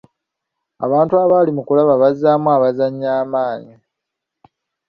Abantu 0.85 1.13
abali 1.23 1.51
mu 1.57 1.61
kulaba 1.67 1.93
bazzaamu 2.01 2.47
abazannyi 2.57 3.07
amaanyi. 3.21 3.75